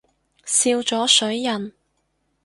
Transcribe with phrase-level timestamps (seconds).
[0.45, 1.71] 笑咗水印